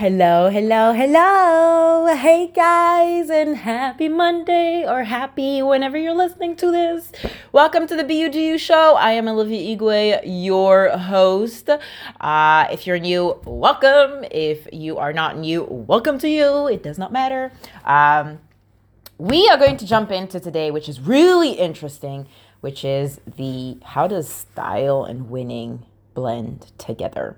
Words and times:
Hello, 0.00 0.48
hello, 0.48 0.94
hello. 0.94 2.06
Hey 2.06 2.46
guys, 2.46 3.28
and 3.28 3.54
happy 3.54 4.08
Monday 4.08 4.82
or 4.88 5.04
happy 5.04 5.60
whenever 5.60 5.98
you're 5.98 6.14
listening 6.14 6.56
to 6.56 6.70
this. 6.70 7.12
Welcome 7.52 7.86
to 7.86 7.94
the 7.94 8.04
BUGU 8.04 8.58
show. 8.58 8.94
I 8.94 9.12
am 9.12 9.28
Olivia 9.28 9.76
Igwe, 9.76 10.22
your 10.24 10.88
host. 10.96 11.68
Uh, 12.18 12.66
if 12.72 12.86
you're 12.86 12.98
new, 12.98 13.38
welcome. 13.44 14.24
If 14.30 14.66
you 14.72 14.96
are 14.96 15.12
not 15.12 15.36
new, 15.36 15.64
welcome 15.64 16.18
to 16.20 16.30
you. 16.30 16.66
It 16.68 16.82
does 16.82 16.96
not 16.96 17.12
matter. 17.12 17.52
Um, 17.84 18.38
we 19.18 19.50
are 19.50 19.58
going 19.58 19.76
to 19.76 19.86
jump 19.86 20.10
into 20.10 20.40
today, 20.40 20.70
which 20.70 20.88
is 20.88 20.98
really 20.98 21.50
interesting, 21.50 22.26
which 22.62 22.86
is 22.86 23.20
the 23.36 23.76
how 23.84 24.06
does 24.06 24.30
style 24.30 25.04
and 25.04 25.28
winning 25.28 25.84
blend 26.14 26.72
together? 26.78 27.36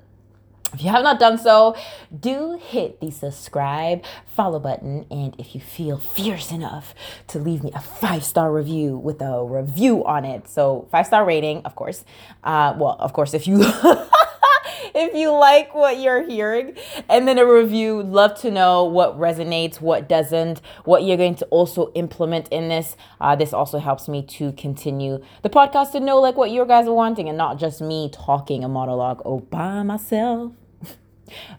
If 0.72 0.82
you 0.82 0.90
have 0.90 1.02
not 1.02 1.20
done 1.20 1.36
so, 1.36 1.76
do 2.18 2.58
hit 2.58 3.00
the 3.00 3.10
subscribe, 3.10 4.02
follow 4.26 4.58
button, 4.58 5.04
and 5.10 5.34
if 5.38 5.54
you 5.54 5.60
feel 5.60 5.98
fierce 5.98 6.50
enough 6.50 6.94
to 7.28 7.38
leave 7.38 7.62
me 7.62 7.70
a 7.74 7.80
five 7.80 8.24
star 8.24 8.50
review 8.50 8.96
with 8.96 9.20
a 9.20 9.44
review 9.44 10.02
on 10.06 10.24
it, 10.24 10.48
so 10.48 10.88
five 10.90 11.06
star 11.06 11.26
rating, 11.26 11.62
of 11.64 11.74
course. 11.74 12.04
Uh, 12.42 12.74
well, 12.78 12.96
of 13.00 13.12
course, 13.12 13.34
if 13.34 13.46
you 13.46 13.62
if 14.94 15.14
you 15.14 15.30
like 15.30 15.74
what 15.74 15.98
you're 15.98 16.22
hearing, 16.22 16.74
and 17.08 17.28
then 17.28 17.38
a 17.38 17.46
review. 17.46 18.02
Love 18.02 18.40
to 18.40 18.50
know 18.50 18.84
what 18.84 19.18
resonates, 19.18 19.78
what 19.80 20.08
doesn't, 20.08 20.62
what 20.84 21.02
you're 21.04 21.18
going 21.18 21.34
to 21.34 21.44
also 21.46 21.92
implement 21.92 22.48
in 22.48 22.68
this. 22.68 22.96
Uh, 23.20 23.36
this 23.36 23.52
also 23.52 23.78
helps 23.78 24.08
me 24.08 24.22
to 24.22 24.52
continue 24.52 25.22
the 25.42 25.50
podcast 25.50 25.92
to 25.92 26.00
know 26.00 26.18
like 26.18 26.36
what 26.36 26.50
you 26.50 26.64
guys 26.64 26.86
are 26.86 26.94
wanting, 26.94 27.28
and 27.28 27.36
not 27.36 27.58
just 27.58 27.82
me 27.82 28.08
talking 28.10 28.64
a 28.64 28.68
monologue 28.68 29.20
all 29.20 29.40
by 29.40 29.82
myself 29.82 30.52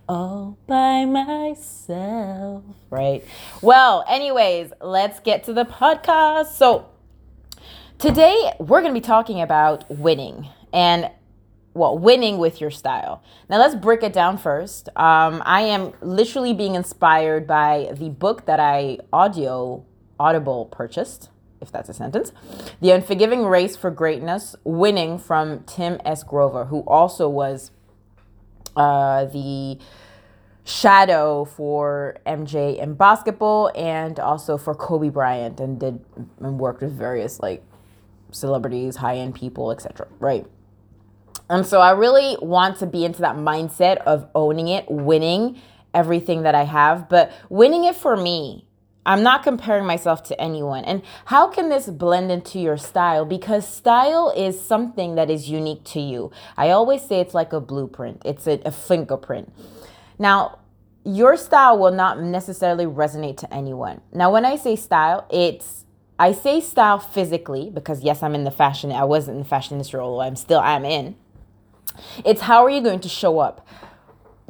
all 0.08 0.58
by 0.68 1.06
myself, 1.06 2.64
right? 2.90 3.24
Well, 3.62 4.06
anyways, 4.08 4.74
let's 4.82 5.20
get 5.20 5.44
to 5.46 5.54
the 5.54 5.66
podcast. 5.66 6.54
So, 6.54 6.90
today 7.98 8.54
we're 8.60 8.82
going 8.82 8.94
to 8.94 9.00
be 9.00 9.06
talking 9.06 9.42
about 9.42 9.90
winning 9.90 10.48
and 10.72 11.10
well, 11.74 11.98
winning 11.98 12.38
with 12.38 12.62
your 12.62 12.70
style. 12.70 13.24
Now, 13.50 13.58
let's 13.58 13.74
break 13.76 14.04
it 14.04 14.14
down 14.14 14.38
first. 14.38 14.90
Um, 14.90 15.42
I 15.46 15.62
am 15.62 15.94
literally 16.02 16.54
being 16.54 16.76
inspired 16.76 17.48
by 17.48 17.94
the 17.94 18.10
book 18.10 18.46
that 18.46 18.60
I 18.60 19.00
audio 19.12 19.84
audible 20.20 20.66
purchased 20.66 21.30
if 21.64 21.72
that's 21.72 21.90
a 21.90 21.94
sentence. 21.94 22.32
The 22.82 22.92
Unforgiving 22.92 23.46
Race 23.46 23.76
for 23.76 23.90
Greatness, 23.90 24.56
winning 24.64 25.18
from 25.18 25.64
Tim 25.64 26.00
S. 26.06 26.22
Grover, 26.22 26.66
who 26.66 26.82
also 26.82 27.28
was 27.28 27.72
uh, 28.76 29.26
the 29.26 29.78
shadow 30.66 31.46
for 31.46 32.18
MJ 32.26 32.82
in 32.82 32.94
basketball 32.94 33.72
and 33.76 34.20
also 34.20 34.58
for 34.58 34.74
Kobe 34.74 35.10
Bryant 35.10 35.60
and 35.60 35.80
did 35.80 36.04
and 36.40 36.60
worked 36.60 36.82
with 36.82 36.94
various 36.94 37.40
like 37.40 37.64
celebrities, 38.32 38.96
high-end 38.96 39.36
people, 39.36 39.72
etc. 39.72 40.08
Right? 40.20 40.46
And 41.50 41.66
so 41.66 41.82
I 41.82 41.92
really 41.92 42.38
want 42.42 42.80
to 42.80 42.86
be 42.86 43.06
into 43.06 43.22
that 43.22 43.36
mindset 43.36 43.98
of 43.98 44.28
owning 44.34 44.70
it, 44.70 44.86
winning 44.90 45.62
everything 45.94 46.44
that 46.44 46.56
I 46.56 46.64
have, 46.64 47.10
but 47.10 47.32
winning 47.50 47.84
it 47.84 47.96
for 47.96 48.16
me. 48.16 48.66
I'm 49.06 49.24
not 49.24 49.44
comparing 49.44 49.86
myself 49.86 50.24
to 50.24 50.42
anyone. 50.42 50.86
And 50.86 51.02
how 51.26 51.48
can 51.48 51.70
this 51.70 51.88
blend 51.88 52.32
into 52.32 52.60
your 52.60 52.78
style? 52.78 53.26
Because 53.26 53.68
style 53.68 54.34
is 54.36 54.60
something 54.60 55.16
that 55.16 55.30
is 55.30 55.50
unique 55.50 55.84
to 55.86 56.00
you. 56.00 56.32
I 56.56 56.70
always 56.70 57.02
say 57.02 57.20
it's 57.20 57.34
like 57.34 57.54
a 57.54 57.60
blueprint, 57.60 58.22
it's 58.24 58.48
a, 58.48 58.62
a 58.66 58.72
fingerprint. 58.72 59.54
Now, 60.18 60.60
your 61.06 61.36
style 61.36 61.78
will 61.78 61.92
not 61.92 62.22
necessarily 62.22 62.86
resonate 62.86 63.38
to 63.38 63.54
anyone. 63.54 64.00
Now, 64.14 64.32
when 64.32 64.46
I 64.46 64.56
say 64.56 64.76
style, 64.76 65.28
it's 65.30 65.86
I 66.18 66.32
say 66.32 66.62
style 66.62 67.00
physically 67.00 67.70
because 67.70 68.04
yes, 68.04 68.24
I'm 68.24 68.36
in 68.36 68.46
the 68.46 68.52
fashion. 68.52 68.92
I 68.92 69.04
wasn't 69.04 69.36
in 69.36 69.44
the 69.44 69.50
fashion 69.50 69.74
industry, 69.74 70.00
although 70.00 70.22
I'm 70.22 70.38
still 70.38 70.60
I'm 70.60 70.86
in. 70.86 71.16
It's 72.24 72.42
how 72.42 72.64
are 72.64 72.70
you 72.70 72.82
going 72.82 73.02
to 73.02 73.10
show 73.10 73.40
up? 73.40 73.68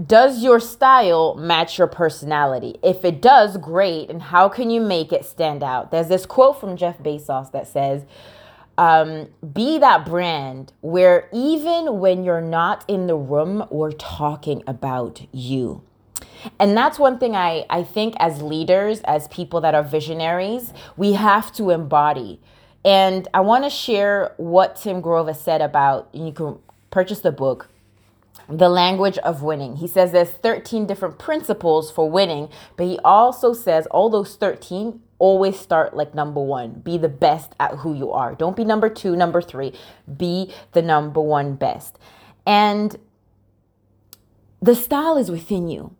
Does 0.03 0.43
your 0.43 0.59
style 0.59 1.35
match 1.35 1.77
your 1.77 1.87
personality? 1.87 2.77
If 2.83 3.05
it 3.05 3.21
does, 3.21 3.57
great. 3.57 4.09
And 4.09 4.21
how 4.21 4.49
can 4.49 4.69
you 4.69 4.81
make 4.81 5.13
it 5.13 5.23
stand 5.23 5.63
out? 5.63 5.91
There's 5.91 6.07
this 6.07 6.25
quote 6.25 6.59
from 6.59 6.77
Jeff 6.77 6.97
Bezos 6.97 7.51
that 7.51 7.67
says, 7.67 8.03
um, 8.77 9.27
be 9.53 9.77
that 9.77 10.03
brand 10.05 10.73
where 10.81 11.29
even 11.31 11.99
when 11.99 12.23
you're 12.23 12.41
not 12.41 12.83
in 12.87 13.05
the 13.05 13.15
room, 13.15 13.67
we're 13.69 13.91
talking 13.91 14.63
about 14.65 15.21
you. 15.31 15.83
And 16.59 16.75
that's 16.75 16.97
one 16.97 17.19
thing 17.19 17.35
I, 17.35 17.65
I 17.69 17.83
think 17.83 18.15
as 18.19 18.41
leaders, 18.41 18.99
as 19.01 19.27
people 19.27 19.61
that 19.61 19.75
are 19.75 19.83
visionaries, 19.83 20.73
we 20.97 21.13
have 21.13 21.53
to 21.53 21.69
embody. 21.69 22.39
And 22.83 23.27
I 23.33 23.41
want 23.41 23.63
to 23.63 23.69
share 23.69 24.33
what 24.37 24.75
Tim 24.75 25.01
Grover 25.01 25.33
said 25.33 25.61
about, 25.61 26.09
you 26.11 26.31
can 26.33 26.59
purchase 26.89 27.19
the 27.19 27.31
book, 27.31 27.69
The 28.49 28.69
Language 28.69 29.17
of 29.19 29.41
Winning. 29.41 29.77
He 29.77 29.87
says 29.87 30.11
there's 30.11 30.29
13 30.29 30.85
different 30.85 31.17
principles 31.17 31.91
for 31.91 32.09
winning, 32.09 32.49
but 32.75 32.87
he 32.87 32.99
also 33.03 33.53
says 33.53 33.85
all 33.87 34.09
those 34.09 34.35
13 34.35 35.01
always 35.19 35.57
start 35.57 35.95
like 35.95 36.13
number 36.13 36.41
one. 36.41 36.81
Be 36.81 36.97
the 36.97 37.09
best 37.09 37.53
at 37.59 37.75
who 37.77 37.93
you 37.93 38.11
are. 38.11 38.35
Don't 38.35 38.57
be 38.57 38.65
number 38.65 38.89
two, 38.89 39.15
number 39.15 39.41
three. 39.41 39.73
Be 40.17 40.51
the 40.73 40.81
number 40.81 41.21
one 41.21 41.55
best. 41.55 41.97
And 42.45 42.97
the 44.61 44.75
style 44.75 45.17
is 45.17 45.31
within 45.31 45.69
you. 45.69 45.95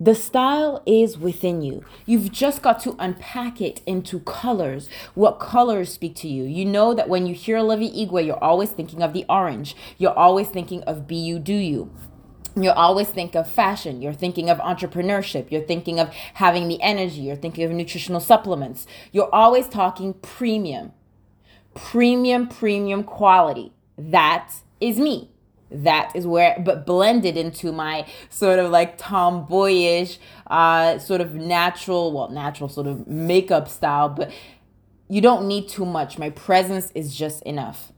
The 0.00 0.14
style 0.14 0.82
is 0.86 1.18
within 1.18 1.60
you. 1.62 1.84
You've 2.06 2.30
just 2.30 2.62
got 2.62 2.80
to 2.82 2.94
unpack 3.00 3.60
it 3.60 3.82
into 3.84 4.20
colors. 4.20 4.88
What 5.14 5.40
colors 5.40 5.92
speak 5.92 6.14
to 6.16 6.28
you? 6.28 6.44
You 6.44 6.64
know 6.64 6.94
that 6.94 7.08
when 7.08 7.26
you 7.26 7.34
hear 7.34 7.58
Olivia 7.58 7.90
Igwe, 7.90 8.24
you're 8.26 8.42
always 8.42 8.70
thinking 8.70 9.02
of 9.02 9.12
the 9.12 9.24
orange. 9.28 9.74
You're 9.98 10.16
always 10.16 10.48
thinking 10.48 10.82
of 10.84 11.08
Be 11.08 11.16
You 11.16 11.40
Do 11.40 11.54
You 11.54 11.90
you 12.64 12.70
always 12.70 13.08
think 13.08 13.34
of 13.34 13.50
fashion. 13.50 14.02
You're 14.02 14.12
thinking 14.12 14.50
of 14.50 14.58
entrepreneurship. 14.58 15.50
You're 15.50 15.62
thinking 15.62 16.00
of 16.00 16.12
having 16.34 16.68
the 16.68 16.80
energy. 16.82 17.20
You're 17.20 17.36
thinking 17.36 17.64
of 17.64 17.70
nutritional 17.70 18.20
supplements. 18.20 18.86
You're 19.12 19.32
always 19.34 19.68
talking 19.68 20.14
premium, 20.14 20.92
premium, 21.74 22.48
premium 22.48 23.04
quality. 23.04 23.72
That 23.96 24.52
is 24.80 24.98
me. 24.98 25.30
That 25.70 26.12
is 26.14 26.26
where, 26.26 26.56
but 26.64 26.86
blended 26.86 27.36
into 27.36 27.72
my 27.72 28.06
sort 28.30 28.58
of 28.58 28.70
like 28.70 28.96
tomboyish, 28.96 30.18
uh, 30.46 30.98
sort 30.98 31.20
of 31.20 31.34
natural, 31.34 32.12
well, 32.12 32.30
natural 32.30 32.68
sort 32.68 32.86
of 32.86 33.06
makeup 33.06 33.68
style, 33.68 34.08
but 34.08 34.32
you 35.08 35.20
don't 35.20 35.46
need 35.46 35.68
too 35.68 35.84
much. 35.84 36.18
My 36.18 36.30
presence 36.30 36.90
is 36.94 37.14
just 37.14 37.42
enough. 37.42 37.92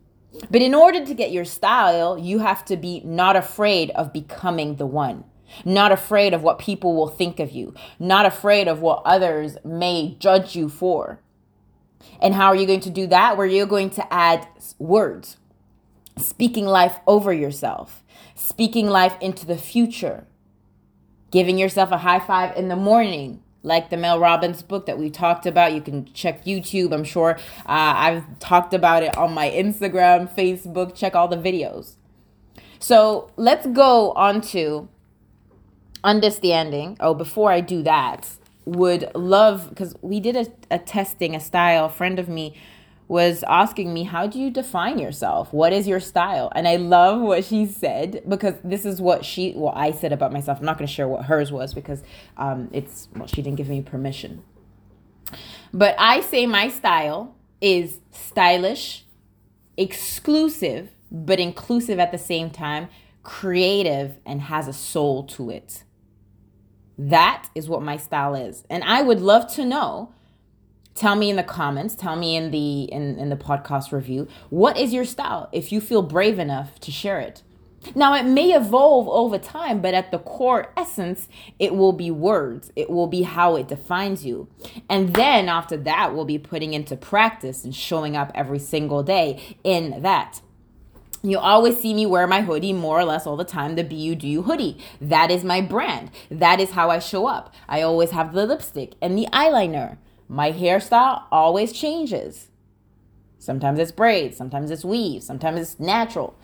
But 0.51 0.63
in 0.63 0.75
order 0.75 1.05
to 1.05 1.15
get 1.15 1.33
your 1.33 1.45
style, 1.45 2.17
you 2.17 2.39
have 2.39 2.65
to 2.67 2.77
be 2.77 3.01
not 3.05 3.37
afraid 3.37 3.91
of 3.91 4.13
becoming 4.13 4.77
the 4.77 4.87
one. 4.87 5.25
Not 5.65 5.91
afraid 5.91 6.33
of 6.33 6.43
what 6.43 6.61
people 6.61 6.95
will 6.95 7.09
think 7.09 7.41
of 7.41 7.51
you. 7.51 7.75
Not 7.99 8.27
afraid 8.27 8.69
of 8.69 8.81
what 8.81 9.03
others 9.05 9.57
may 9.65 10.17
judge 10.21 10.55
you 10.55 10.69
for. 10.69 11.21
And 12.21 12.35
how 12.35 12.47
are 12.47 12.57
you 12.57 12.67
going 12.67 12.81
to 12.81 12.91
do 12.91 13.07
that? 13.09 13.37
Where 13.37 13.47
you're 13.47 13.67
going 13.67 13.91
to 13.91 14.13
add 14.13 14.47
words, 14.79 15.37
speaking 16.21 16.67
life 16.67 17.01
over 17.07 17.33
yourself, 17.33 18.03
speaking 18.35 18.87
life 18.87 19.17
into 19.21 19.47
the 19.47 19.59
future, 19.59 20.27
giving 21.31 21.59
yourself 21.59 21.91
a 21.91 21.99
high 21.99 22.21
five 22.21 22.57
in 22.57 22.69
the 22.69 22.77
morning, 22.77 23.43
like 23.63 23.91
the 23.91 23.97
Mel 23.97 24.19
Robbins 24.19 24.63
book 24.63 24.87
that 24.87 24.99
we 24.99 25.11
talked 25.11 25.47
about. 25.47 25.73
You 25.73 25.81
can 25.81 26.11
check 26.13 26.45
YouTube. 26.45 26.93
I'm 26.93 27.05
sure 27.05 27.39
uh, 27.67 27.95
I've 27.97 28.39
talked 28.39 28.75
about 28.75 29.03
it 29.03 29.17
on 29.17 29.35
my 29.35 29.51
Instagram, 29.51 30.35
Facebook. 30.35 30.95
Check 30.95 31.15
all 31.15 31.29
the 31.29 31.37
videos. 31.37 31.97
So 32.79 33.31
let's 33.37 33.67
go 33.67 34.13
on 34.13 34.41
to 34.53 34.89
understanding. 36.03 36.97
Oh, 37.01 37.15
before 37.15 37.53
I 37.53 37.61
do 37.61 37.83
that, 37.83 38.29
would 38.65 39.11
love 39.15 39.69
because 39.69 39.95
we 40.01 40.21
did 40.21 40.37
a, 40.37 40.47
a 40.71 40.79
testing, 40.79 41.35
a 41.35 41.41
style. 41.41 41.87
A 41.87 41.91
friend 41.91 42.19
of 42.19 42.29
me 42.29 42.57
was 43.11 43.43
asking 43.49 43.93
me, 43.93 44.05
How 44.05 44.29
do 44.29 44.39
you 44.39 44.51
define 44.51 45.01
yourself? 45.01 45.53
What 45.53 45.73
is 45.73 45.89
your 45.89 45.99
style? 45.99 46.53
And 46.55 46.69
I 46.69 46.77
love 46.77 47.21
what 47.21 47.45
she 47.45 47.67
said 47.67 48.23
because 48.29 48.55
this 48.63 48.87
is 48.87 49.01
what 49.01 49.25
she, 49.25 49.53
well, 49.57 49.73
I 49.75 49.91
said 49.91 50.13
about 50.13 50.33
myself. 50.33 50.61
I'm 50.61 50.65
not 50.65 50.79
going 50.79 50.87
to 50.87 50.93
share 50.93 51.09
what 51.09 51.25
hers 51.25 51.51
was 51.51 51.75
because 51.75 52.05
um, 52.37 52.71
it's, 52.73 53.09
well, 53.17 53.27
she 53.27 53.43
didn't 53.43 53.57
give 53.57 53.69
me 53.69 53.83
permission. 53.83 54.45
But 55.75 55.97
I 55.99 56.21
say 56.21 56.47
my 56.47 56.69
style 56.69 57.35
is 57.61 57.99
stylish, 58.13 59.05
exclusive, 59.77 60.91
but 61.11 61.41
inclusive 61.41 61.99
at 61.99 62.13
the 62.13 62.19
same 62.19 62.49
time, 62.49 62.89
creative, 63.25 64.19
and 64.25 64.43
has 64.43 64.69
a 64.69 64.73
soul 64.73 65.25
to 65.25 65.51
it. 65.51 65.83
That 66.97 67.49
is 67.57 67.69
what 67.69 67.83
my 67.83 67.97
style 67.97 68.37
is. 68.37 68.63
And 68.71 68.85
I 68.85 69.03
would 69.03 69.21
love 69.21 69.53
to 69.55 69.65
know 69.65 70.15
tell 71.01 71.17
me 71.17 71.31
in 71.31 71.37
the 71.37 71.43
comments 71.43 71.95
tell 71.95 72.17
me 72.17 72.37
in 72.37 72.51
the 72.51 72.83
in, 72.85 73.19
in 73.19 73.29
the 73.31 73.37
podcast 73.37 73.93
review 73.93 74.29
what 74.51 74.77
is 74.77 74.93
your 74.93 75.05
style 75.05 75.49
if 75.53 75.73
you 75.73 75.81
feel 75.81 76.03
brave 76.03 76.39
enough 76.39 76.79
to 76.81 76.91
share 76.91 77.21
it 77.21 77.43
Now, 77.95 78.15
it 78.15 78.25
may 78.25 78.53
evolve 78.55 79.09
over 79.09 79.39
time, 79.39 79.81
but 79.81 79.95
at 79.95 80.11
the 80.11 80.19
core 80.19 80.73
essence, 80.77 81.29
it 81.59 81.75
will 81.75 81.93
be 81.93 82.11
words. 82.11 82.71
It 82.77 82.91
will 82.91 83.07
be 83.07 83.23
how 83.23 83.57
it 83.57 83.69
defines 83.69 84.25
you. 84.25 84.49
And 84.89 85.15
then 85.15 85.49
after 85.49 85.79
that, 85.79 86.15
we'll 86.15 86.27
be 86.27 86.39
putting 86.39 86.75
into 86.75 86.97
practice 86.97 87.65
and 87.65 87.75
showing 87.75 88.17
up 88.17 88.31
every 88.35 88.59
single 88.59 89.03
day 89.03 89.57
in 89.65 90.03
that. 90.03 90.43
You 91.23 91.39
always 91.39 91.79
see 91.79 91.93
me 91.93 92.07
wear 92.07 92.27
my 92.27 92.43
hoodie 92.43 92.73
more 92.73 92.99
or 92.99 93.05
less 93.05 93.27
all 93.27 93.37
the 93.37 93.45
time, 93.45 93.77
the 93.77 93.85
BU 93.85 94.43
hoodie. 94.43 94.79
That 95.01 95.31
is 95.31 95.45
my 95.45 95.61
brand. 95.61 96.11
That 96.31 96.61
is 96.61 96.73
how 96.73 96.91
I 96.91 96.99
show 96.99 97.27
up. 97.27 97.55
I 97.69 97.83
always 97.83 98.11
have 98.11 98.33
the 98.33 98.47
lipstick 98.47 98.95
and 99.03 99.19
the 99.19 99.27
eyeliner. 99.33 99.99
My 100.33 100.53
hairstyle 100.53 101.25
always 101.33 101.73
changes. 101.73 102.51
Sometimes 103.41 103.81
it's 103.81 103.91
braids, 103.91 104.37
sometimes 104.37 104.71
it's 104.71 104.85
weave, 104.85 105.25
sometimes 105.25 105.59
it's 105.59 105.81
natural. 105.81 106.37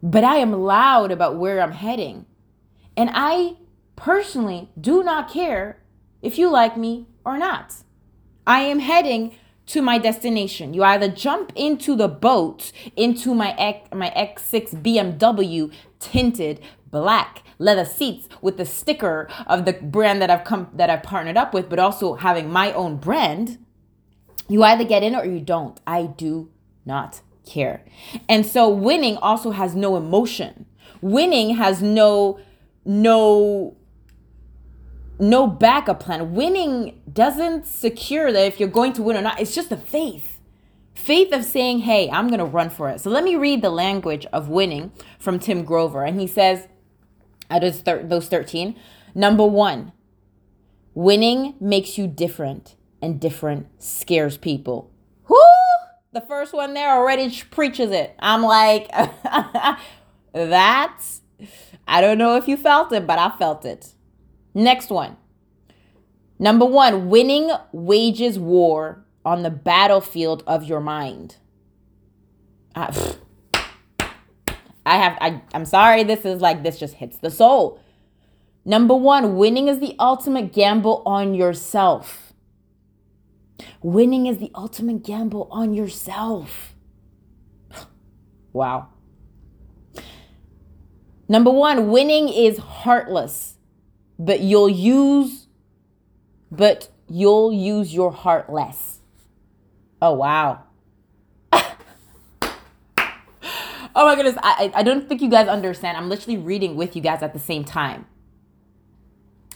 But 0.00 0.22
I 0.22 0.36
am 0.36 0.52
loud 0.52 1.10
about 1.10 1.36
where 1.36 1.60
I'm 1.60 1.72
heading. 1.72 2.24
And 2.96 3.10
I 3.12 3.56
personally 3.96 4.70
do 4.80 5.02
not 5.02 5.28
care 5.28 5.82
if 6.22 6.38
you 6.38 6.48
like 6.50 6.76
me 6.76 7.08
or 7.24 7.36
not. 7.36 7.74
I 8.46 8.60
am 8.60 8.78
heading 8.78 9.34
to 9.66 9.82
my 9.82 9.98
destination. 9.98 10.72
You 10.72 10.84
either 10.84 11.08
jump 11.08 11.52
into 11.56 11.96
the 11.96 12.06
boat 12.06 12.70
into 12.94 13.34
my 13.34 13.56
X, 13.58 13.88
my 13.92 14.10
X6 14.10 14.80
BMW 14.80 15.72
tinted 15.98 16.60
black 16.88 17.42
leather 17.62 17.84
seats 17.84 18.28
with 18.40 18.56
the 18.56 18.66
sticker 18.66 19.28
of 19.46 19.64
the 19.64 19.72
brand 19.74 20.20
that 20.20 20.30
I've 20.30 20.44
come 20.44 20.68
that 20.74 20.90
I've 20.90 21.02
partnered 21.02 21.36
up 21.36 21.54
with, 21.54 21.68
but 21.68 21.78
also 21.78 22.14
having 22.14 22.50
my 22.50 22.72
own 22.72 22.96
brand. 22.96 23.58
You 24.48 24.62
either 24.64 24.84
get 24.84 25.02
in 25.02 25.14
or 25.14 25.24
you 25.24 25.40
don't. 25.40 25.80
I 25.86 26.06
do 26.06 26.50
not 26.84 27.20
care. 27.46 27.84
And 28.28 28.44
so 28.44 28.68
winning 28.68 29.16
also 29.16 29.52
has 29.52 29.74
no 29.74 29.96
emotion. 29.96 30.66
Winning 31.00 31.56
has 31.56 31.80
no 31.80 32.38
no 32.84 33.76
no 35.18 35.46
backup 35.46 36.00
plan. 36.00 36.34
Winning 36.34 37.00
doesn't 37.12 37.66
secure 37.66 38.32
that 38.32 38.46
if 38.46 38.58
you're 38.58 38.68
going 38.68 38.92
to 38.94 39.02
win 39.02 39.16
or 39.16 39.22
not. 39.22 39.40
It's 39.40 39.54
just 39.54 39.70
a 39.70 39.76
faith. 39.76 40.40
Faith 40.94 41.32
of 41.32 41.44
saying, 41.44 41.80
hey, 41.80 42.10
I'm 42.10 42.28
going 42.28 42.38
to 42.38 42.44
run 42.44 42.70
for 42.70 42.88
it. 42.88 43.00
So 43.00 43.08
let 43.08 43.24
me 43.24 43.36
read 43.36 43.62
the 43.62 43.70
language 43.70 44.26
of 44.32 44.48
winning 44.48 44.92
from 45.18 45.38
Tim 45.38 45.64
Grover. 45.64 46.04
And 46.04 46.20
he 46.20 46.26
says, 46.26 46.68
out 47.52 47.64
of 47.64 47.84
those 48.08 48.28
13, 48.28 48.74
number 49.14 49.46
one, 49.46 49.92
winning 50.94 51.54
makes 51.60 51.98
you 51.98 52.06
different, 52.06 52.76
and 53.00 53.20
different 53.20 53.66
scares 53.82 54.36
people. 54.36 54.90
Whoo! 55.28 55.36
The 56.12 56.22
first 56.22 56.52
one 56.52 56.74
there 56.74 56.90
already 56.90 57.30
preaches 57.50 57.90
it. 57.90 58.14
I'm 58.18 58.42
like, 58.42 58.90
that's, 60.32 61.20
I 61.86 62.00
don't 62.00 62.18
know 62.18 62.36
if 62.36 62.48
you 62.48 62.56
felt 62.56 62.92
it, 62.92 63.06
but 63.06 63.18
I 63.18 63.30
felt 63.38 63.64
it. 63.64 63.94
Next 64.54 64.90
one. 64.90 65.16
Number 66.38 66.64
one, 66.64 67.08
winning 67.08 67.50
wages 67.72 68.38
war 68.38 69.04
on 69.24 69.42
the 69.42 69.50
battlefield 69.50 70.42
of 70.46 70.64
your 70.64 70.80
mind. 70.80 71.36
I, 72.74 73.14
I 74.84 74.96
have, 74.96 75.18
I, 75.20 75.42
I'm 75.54 75.64
sorry, 75.64 76.04
this 76.04 76.24
is 76.24 76.40
like, 76.40 76.62
this 76.62 76.78
just 76.78 76.94
hits 76.94 77.18
the 77.18 77.30
soul. 77.30 77.80
Number 78.64 78.94
one, 78.94 79.36
winning 79.36 79.68
is 79.68 79.78
the 79.80 79.94
ultimate 79.98 80.52
gamble 80.52 81.02
on 81.06 81.34
yourself. 81.34 82.32
Winning 83.80 84.26
is 84.26 84.38
the 84.38 84.50
ultimate 84.54 85.04
gamble 85.04 85.48
on 85.50 85.74
yourself. 85.74 86.74
wow. 88.52 88.88
Number 91.28 91.50
one, 91.50 91.90
winning 91.90 92.28
is 92.28 92.58
heartless 92.58 93.52
but 94.24 94.40
you'll 94.40 94.68
use 94.68 95.46
but 96.50 96.88
you'll 97.08 97.52
use 97.52 97.94
your 97.94 98.12
heart 98.12 98.52
less. 98.52 99.00
Oh 100.00 100.12
wow. 100.14 100.64
oh 101.52 101.76
Oh 103.94 104.06
my 104.06 104.14
goodness, 104.14 104.36
I 104.42 104.72
I 104.74 104.82
don't 104.82 105.08
think 105.08 105.20
you 105.20 105.28
guys 105.28 105.48
understand. 105.48 105.96
I'm 105.96 106.08
literally 106.08 106.38
reading 106.38 106.76
with 106.76 106.96
you 106.96 107.02
guys 107.02 107.22
at 107.22 107.32
the 107.32 107.38
same 107.38 107.64
time. 107.64 108.06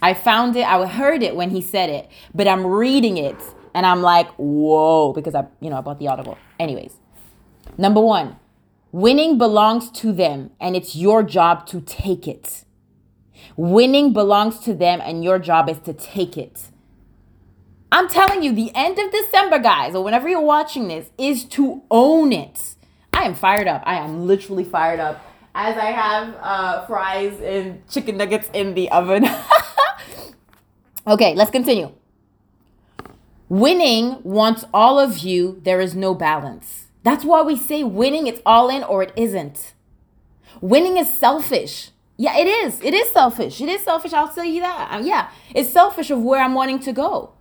I 0.01 0.13
found 0.13 0.55
it, 0.55 0.65
I 0.65 0.85
heard 0.85 1.23
it 1.23 1.35
when 1.35 1.49
he 1.49 1.61
said 1.61 1.89
it, 1.89 2.09
but 2.33 2.47
I'm 2.47 2.65
reading 2.67 3.17
it 3.17 3.35
and 3.73 3.85
I'm 3.85 4.01
like, 4.01 4.29
whoa, 4.35 5.11
because 5.11 5.33
I, 5.33 5.47
you 5.59 5.71
know, 5.71 5.77
I 5.77 5.81
bought 5.81 5.97
the 5.97 6.07
audible. 6.07 6.37
Anyways, 6.59 6.93
number 7.79 7.99
one, 7.99 8.35
winning 8.91 9.39
belongs 9.39 9.89
to 10.01 10.13
them 10.13 10.51
and 10.59 10.75
it's 10.75 10.95
your 10.95 11.23
job 11.23 11.65
to 11.67 11.81
take 11.81 12.27
it. 12.27 12.63
Winning 13.55 14.13
belongs 14.13 14.59
to 14.59 14.73
them, 14.73 15.01
and 15.01 15.23
your 15.23 15.39
job 15.39 15.69
is 15.69 15.79
to 15.79 15.93
take 15.93 16.37
it. 16.37 16.69
I'm 17.91 18.07
telling 18.07 18.43
you, 18.43 18.51
the 18.51 18.71
end 18.75 18.99
of 18.99 19.11
December, 19.11 19.59
guys, 19.59 19.95
or 19.95 20.03
whenever 20.03 20.27
you're 20.27 20.41
watching 20.41 20.87
this, 20.87 21.09
is 21.17 21.45
to 21.45 21.81
own 21.89 22.31
it. 22.31 22.75
Am 23.27 23.35
fired 23.35 23.67
up. 23.67 23.83
I 23.85 23.95
am 23.95 24.25
literally 24.25 24.63
fired 24.63 25.01
up 25.01 25.21
as 25.53 25.75
I 25.75 25.91
have 25.91 26.33
uh, 26.39 26.85
fries 26.85 27.37
and 27.41 27.85
chicken 27.89 28.15
nuggets 28.15 28.49
in 28.53 28.73
the 28.73 28.89
oven. 28.89 29.27
okay, 31.07 31.35
let's 31.35 31.51
continue. 31.51 31.91
Winning 33.49 34.21
wants 34.23 34.63
all 34.73 34.97
of 34.97 35.17
you, 35.17 35.59
there 35.63 35.81
is 35.81 35.93
no 35.93 36.13
balance. 36.13 36.87
That's 37.03 37.25
why 37.25 37.41
we 37.41 37.57
say 37.57 37.83
winning, 37.83 38.27
it's 38.27 38.41
all 38.45 38.69
in 38.69 38.81
or 38.81 39.03
it 39.03 39.11
isn't. 39.17 39.73
Winning 40.61 40.95
is 40.95 41.13
selfish. 41.13 41.91
Yeah, 42.15 42.37
it 42.37 42.47
is. 42.47 42.79
It 42.81 42.93
is 42.93 43.11
selfish. 43.11 43.59
It 43.59 43.67
is 43.67 43.81
selfish. 43.81 44.13
I'll 44.13 44.29
tell 44.29 44.45
you 44.45 44.61
that. 44.61 44.87
Um, 44.89 45.05
yeah, 45.05 45.31
it's 45.53 45.69
selfish 45.69 46.09
of 46.11 46.21
where 46.21 46.41
I'm 46.41 46.53
wanting 46.53 46.79
to 46.79 46.93
go. 46.93 47.33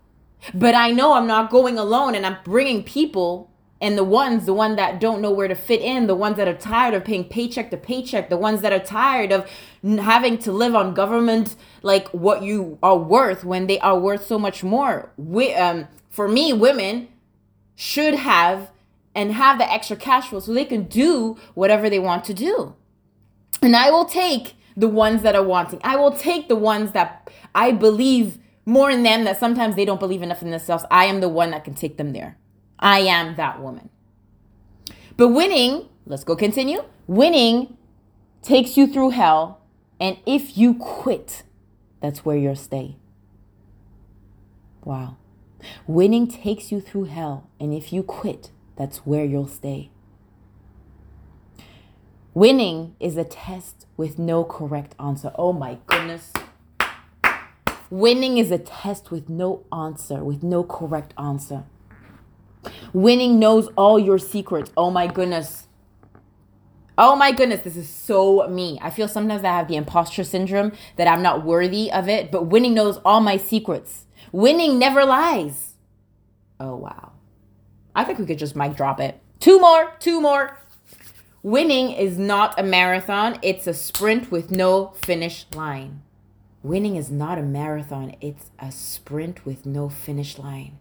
But 0.53 0.75
I 0.75 0.91
know 0.91 1.12
I'm 1.12 1.29
not 1.29 1.49
going 1.49 1.79
alone 1.79 2.17
and 2.17 2.27
I'm 2.27 2.39
bringing 2.44 2.82
people 2.82 3.53
and 3.81 3.99
the 3.99 4.05
ones, 4.05 4.46
the 4.46 4.55
one 4.55 4.76
that 4.76 5.00
don't 5.00 5.20
know 5.20 5.31
where 5.31 5.49
to 5.49 5.55
fit 5.55 5.82
in, 5.82 6.06
the 6.06 6.14
ones 6.14 6.37
that 6.37 6.49
are 6.49 6.56
tired 6.56 6.94
of 6.94 7.05
paying 7.05 7.25
paycheck 7.25 7.70
to 7.70 7.76
paycheck, 7.76 8.31
the 8.31 8.37
ones 8.37 8.62
that 8.62 8.73
are 8.73 8.78
tired 8.81 9.32
of 9.32 9.49
having 9.82 10.38
to 10.38 10.52
live 10.52 10.75
on 10.75 10.94
government 10.94 11.56
like 11.82 12.08
what 12.08 12.43
you 12.43 12.78
are 12.82 12.96
worth 12.96 13.44
when 13.44 13.67
they 13.67 13.78
are 13.81 13.99
worth 13.99 14.25
so 14.25 14.38
much 14.38 14.64
more. 14.64 15.12
We, 15.19 15.55
um, 15.55 15.88
for 16.08 16.26
me, 16.26 16.52
women 16.55 17.08
should 17.75 18.14
have 18.14 18.70
and 19.14 19.32
have 19.32 19.58
the 19.58 19.70
extra 19.70 19.96
cash 19.96 20.29
flow 20.29 20.40
so 20.40 20.55
they 20.55 20.64
can 20.64 20.84
do 20.84 21.37
whatever 21.55 21.90
they 21.90 21.99
want 21.99 22.25
to 22.25 22.34
do. 22.34 22.75
And 23.61 23.76
I 23.76 23.90
will 23.90 24.05
take 24.06 24.55
the 24.76 24.88
ones 24.88 25.22
that 25.22 25.34
are 25.34 25.43
wanting. 25.43 25.81
I 25.84 25.96
will 25.96 26.12
take 26.12 26.49
the 26.49 26.56
ones 26.56 26.93
that 26.93 27.31
I 27.55 27.72
believe 27.72 28.39
more 28.65 28.91
in 28.91 29.03
them 29.03 29.24
that 29.24 29.39
sometimes 29.39 29.77
they 29.77 29.84
don't 29.84 30.01
believe 30.01 30.22
enough 30.22 30.43
in 30.43 30.51
themselves. 30.51 30.84
I 30.91 31.06
am 31.06 31.20
the 31.20 31.29
one 31.29 31.51
that 31.53 31.65
can 31.65 31.74
take 31.74 31.96
them 31.96 32.12
there. 32.12 32.36
I 32.79 33.01
am 33.01 33.37
that 33.37 33.61
woman. 33.61 33.91
But 35.17 35.29
winning, 35.29 35.89
let's 36.05 36.25
go 36.25 36.37
continue. 36.37 36.85
Winning 37.06 37.77
takes 38.43 38.77
you 38.77 38.87
through 38.87 39.11
hell, 39.11 39.61
and 39.99 40.19
if 40.27 40.59
you 40.59 40.75
quit, 40.75 41.43
that's 42.01 42.25
where 42.25 42.37
you'll 42.37 42.56
stay. 42.56 42.97
Wow. 44.85 45.17
Winning 45.87 46.29
takes 46.29 46.71
you 46.71 46.81
through 46.81 47.05
hell, 47.05 47.49
and 47.59 47.73
if 47.73 47.93
you 47.93 48.03
quit, 48.03 48.51
that's 48.77 48.99
where 48.99 49.25
you'll 49.25 49.49
stay. 49.49 49.91
Winning 52.35 52.95
is 53.01 53.17
a 53.17 53.25
test 53.25 53.87
with 53.97 54.19
no 54.19 54.45
correct 54.45 54.95
answer. 55.01 55.33
Oh 55.37 55.55
my 55.55 55.79
goodness. 55.87 56.33
Winning 57.89 58.37
is 58.37 58.51
a 58.51 58.59
test 58.59 59.11
with 59.11 59.31
no 59.31 59.65
answer, 59.73 60.23
with 60.23 60.43
no 60.43 60.63
correct 60.63 61.15
answer. 61.17 61.65
Winning 62.96 63.38
knows 63.38 63.69
all 63.76 63.98
your 63.98 64.19
secrets. 64.19 64.72
Oh 64.74 64.91
my 64.91 65.06
goodness. 65.06 65.67
Oh 66.96 67.15
my 67.15 67.31
goodness, 67.31 67.60
this 67.60 67.76
is 67.76 67.91
so 67.91 68.48
me. 68.48 68.79
I 68.81 68.88
feel 68.88 69.06
sometimes 69.06 69.44
I 69.44 69.48
have 69.48 69.69
the 69.69 69.76
imposter 69.76 70.24
syndrome 70.24 70.72
that 70.96 71.06
I'm 71.06 71.20
not 71.20 71.44
worthy 71.44 71.93
of 71.93 72.08
it, 72.08 72.32
but 72.32 72.46
winning 72.46 72.72
knows 72.72 72.96
all 73.05 73.20
my 73.20 73.36
secrets. 73.36 74.06
Winning 74.32 74.79
never 74.79 75.05
lies. 75.05 75.74
Oh 76.58 76.76
wow. 76.76 77.12
I 77.94 78.03
think 78.03 78.19
we 78.19 78.24
could 78.24 78.38
just 78.38 78.56
mic 78.56 78.76
drop 78.76 78.98
it. 78.98 79.20
Two 79.41 79.60
more, 79.60 79.93
two 79.98 80.19
more. 80.19 80.56
Winning 81.43 81.91
is 81.91 82.17
not 82.17 82.58
a 82.58 82.62
marathon, 82.62 83.38
it's 83.43 83.67
a 83.67 83.74
sprint 83.74 84.31
with 84.31 84.50
no 84.50 84.94
finish 85.05 85.44
line. 85.55 86.00
Winning 86.62 86.96
is 86.96 87.10
not 87.10 87.36
a 87.36 87.43
marathon, 87.43 88.17
it's 88.22 88.53
a 88.58 88.72
sprint 88.72 89.44
with 89.44 89.67
no 89.67 89.91
finish 89.91 90.38
line. 90.38 90.79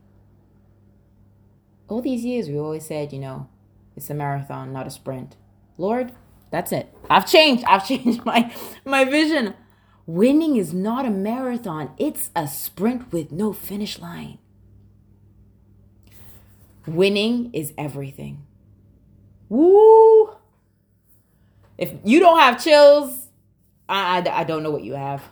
All 1.88 2.02
these 2.02 2.26
years, 2.26 2.48
we 2.50 2.58
always 2.58 2.86
said, 2.86 3.14
you 3.14 3.20
know, 3.20 3.48
it's 3.96 4.10
a 4.10 4.14
marathon, 4.14 4.74
not 4.74 4.88
a 4.88 4.92
sprint. 4.92 5.36
Lord, 5.78 6.12
that's 6.52 6.72
it. 6.72 6.94
I've 7.10 7.30
changed. 7.30 7.64
I've 7.66 7.88
changed 7.88 8.26
my, 8.26 8.54
my 8.84 9.06
vision. 9.06 9.54
Winning 10.08 10.56
is 10.56 10.74
not 10.74 11.06
a 11.06 11.10
marathon, 11.10 11.92
it's 11.98 12.30
a 12.36 12.48
sprint 12.48 13.12
with 13.12 13.32
no 13.32 13.54
finish 13.54 13.98
line. 13.98 14.38
Winning 16.86 17.50
is 17.54 17.74
everything. 17.76 18.46
Woo! 19.50 20.36
If 21.78 21.94
you 22.04 22.20
don't 22.20 22.40
have 22.40 22.64
chills, 22.64 23.30
I, 23.90 24.20
I, 24.20 24.42
I 24.42 24.44
don't 24.44 24.62
know 24.62 24.70
what 24.70 24.84
you 24.84 24.94
have. 24.94 25.24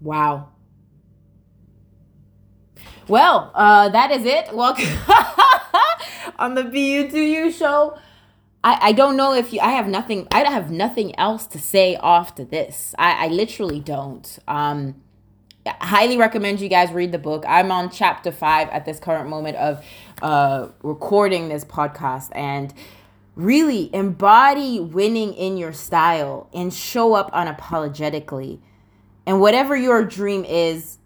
Wow. 0.00 0.48
Well, 3.08 3.52
uh, 3.54 3.88
that 3.90 4.10
is 4.10 4.24
it. 4.24 4.52
Welcome 4.52 4.88
on 6.40 6.54
the 6.56 6.64
Be 6.64 6.92
You 6.92 7.08
Do 7.08 7.20
You 7.20 7.52
show. 7.52 7.96
I, 8.64 8.88
I 8.88 8.92
don't 8.92 9.16
know 9.16 9.32
if 9.32 9.52
you 9.52 9.60
I 9.60 9.70
have 9.70 9.86
nothing 9.86 10.26
I 10.32 10.40
have 10.40 10.72
nothing 10.72 11.16
else 11.16 11.46
to 11.48 11.60
say 11.60 11.94
to 11.94 12.44
this. 12.44 12.96
I, 12.98 13.26
I 13.26 13.28
literally 13.28 13.78
don't. 13.78 14.38
Um 14.48 14.96
highly 15.68 16.16
recommend 16.16 16.60
you 16.60 16.68
guys 16.68 16.90
read 16.90 17.12
the 17.12 17.18
book. 17.18 17.44
I'm 17.46 17.70
on 17.70 17.90
chapter 17.90 18.32
five 18.32 18.68
at 18.70 18.84
this 18.84 18.98
current 18.98 19.28
moment 19.28 19.56
of 19.56 19.84
uh 20.20 20.70
recording 20.82 21.48
this 21.48 21.64
podcast 21.64 22.30
and 22.34 22.74
really 23.36 23.88
embody 23.94 24.80
winning 24.80 25.32
in 25.34 25.56
your 25.56 25.72
style 25.72 26.50
and 26.52 26.74
show 26.74 27.14
up 27.14 27.30
unapologetically. 27.32 28.58
And 29.26 29.40
whatever 29.40 29.76
your 29.76 30.04
dream 30.04 30.44
is, 30.44 30.98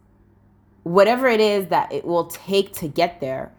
whatever 0.83 1.27
it 1.27 1.41
is 1.41 1.67
that 1.69 1.93
it 1.93 2.05
will 2.05 2.27
take 2.27 2.73
to 2.75 2.89
get 2.89 3.21
there, 3.21 3.53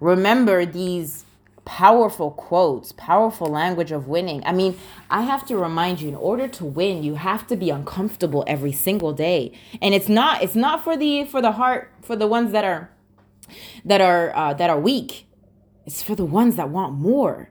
remember 0.00 0.66
these 0.66 1.24
powerful 1.64 2.30
quotes, 2.30 2.92
powerful 2.92 3.46
language 3.46 3.90
of 3.90 4.06
winning. 4.06 4.42
I 4.44 4.52
mean, 4.52 4.78
I 5.10 5.22
have 5.22 5.46
to 5.46 5.56
remind 5.56 6.00
you 6.00 6.08
in 6.08 6.14
order 6.14 6.46
to 6.48 6.64
win, 6.64 7.02
you 7.02 7.14
have 7.14 7.46
to 7.48 7.56
be 7.56 7.70
uncomfortable 7.70 8.44
every 8.46 8.72
single 8.72 9.12
day. 9.12 9.52
And 9.80 9.94
it's 9.94 10.08
not 10.08 10.42
it's 10.42 10.54
not 10.54 10.84
for 10.84 10.96
the 10.96 11.24
for 11.24 11.40
the 11.40 11.52
heart 11.52 11.90
for 12.02 12.16
the 12.16 12.26
ones 12.26 12.52
that 12.52 12.64
are 12.64 12.90
that 13.84 14.00
are 14.00 14.34
uh, 14.36 14.54
that 14.54 14.70
are 14.70 14.78
weak. 14.78 15.26
It's 15.86 16.02
for 16.02 16.14
the 16.14 16.24
ones 16.24 16.56
that 16.56 16.70
want 16.70 16.94
more. 16.94 17.50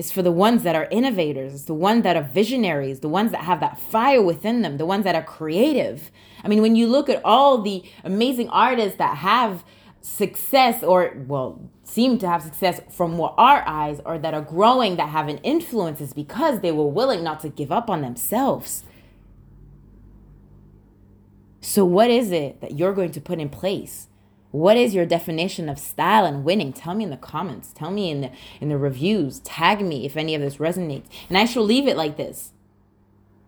It's 0.00 0.10
for 0.10 0.22
the 0.22 0.32
ones 0.32 0.62
that 0.62 0.74
are 0.74 0.88
innovators. 0.90 1.52
It's 1.52 1.64
the 1.64 1.74
ones 1.74 2.04
that 2.04 2.16
are 2.16 2.22
visionaries, 2.22 3.00
the 3.00 3.08
ones 3.10 3.32
that 3.32 3.44
have 3.44 3.60
that 3.60 3.78
fire 3.78 4.22
within 4.22 4.62
them, 4.62 4.78
the 4.78 4.86
ones 4.86 5.04
that 5.04 5.14
are 5.14 5.22
creative. 5.22 6.10
I 6.42 6.48
mean, 6.48 6.62
when 6.62 6.74
you 6.74 6.86
look 6.86 7.10
at 7.10 7.22
all 7.22 7.60
the 7.60 7.84
amazing 8.02 8.48
artists 8.48 8.96
that 8.96 9.18
have 9.18 9.62
success 10.00 10.82
or 10.82 11.22
well 11.26 11.68
seem 11.84 12.16
to 12.20 12.26
have 12.26 12.40
success 12.40 12.80
from 12.90 13.18
what 13.18 13.34
our 13.36 13.62
eyes 13.68 14.00
or 14.06 14.18
that 14.18 14.32
are 14.32 14.40
growing 14.40 14.96
that 14.96 15.10
have 15.10 15.28
an 15.28 15.36
influence 15.42 16.00
is 16.00 16.14
because 16.14 16.60
they 16.60 16.72
were 16.72 16.88
willing 16.88 17.22
not 17.22 17.40
to 17.40 17.50
give 17.50 17.70
up 17.70 17.90
on 17.90 18.00
themselves 18.00 18.84
so 21.60 21.84
what 21.84 22.08
is 22.08 22.32
it 22.32 22.62
that 22.62 22.78
you're 22.78 22.94
going 22.94 23.12
to 23.12 23.20
put 23.20 23.38
in 23.38 23.50
place 23.50 24.08
what 24.50 24.76
is 24.76 24.94
your 24.94 25.06
definition 25.06 25.68
of 25.68 25.78
style 25.78 26.24
and 26.24 26.44
winning 26.44 26.72
tell 26.72 26.94
me 26.94 27.04
in 27.04 27.10
the 27.10 27.16
comments 27.16 27.72
tell 27.72 27.90
me 27.90 28.10
in 28.10 28.20
the 28.20 28.30
in 28.60 28.68
the 28.68 28.78
reviews 28.78 29.40
tag 29.40 29.80
me 29.80 30.04
if 30.04 30.16
any 30.16 30.34
of 30.34 30.40
this 30.40 30.56
resonates 30.56 31.06
and 31.28 31.38
i 31.38 31.44
shall 31.44 31.62
leave 31.62 31.86
it 31.86 31.96
like 31.96 32.16
this 32.16 32.52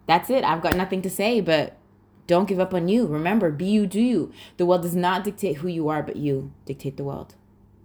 that's 0.06 0.30
it 0.30 0.44
i've 0.44 0.62
got 0.62 0.76
nothing 0.76 1.02
to 1.02 1.10
say 1.10 1.40
but 1.40 1.76
don't 2.26 2.48
give 2.48 2.60
up 2.60 2.72
on 2.72 2.88
you. 2.88 3.06
Remember, 3.06 3.50
be 3.50 3.66
you, 3.66 3.86
do 3.86 4.00
you. 4.00 4.32
The 4.56 4.66
world 4.66 4.82
does 4.82 4.94
not 4.94 5.24
dictate 5.24 5.56
who 5.56 5.68
you 5.68 5.88
are, 5.88 6.02
but 6.02 6.16
you 6.16 6.52
dictate 6.64 6.96
the 6.96 7.04
world. 7.04 7.34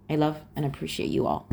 I 0.08 0.16
love 0.16 0.42
and 0.56 0.64
appreciate 0.64 1.10
you 1.10 1.26
all. 1.26 1.48